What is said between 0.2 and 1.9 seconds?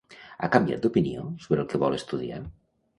Ha canviat d'opinió sobre el que